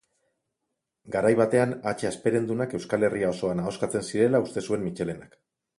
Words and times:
Garai 1.15 1.33
batean 1.41 1.75
hatxe 1.91 2.09
hasperendunak 2.11 2.75
Euskal 2.81 3.09
Herria 3.11 3.31
osoan 3.37 3.63
ahoskatzen 3.67 4.11
zirela 4.11 4.45
uste 4.49 4.69
zuen 4.71 4.89
Mitxelenak. 4.89 5.43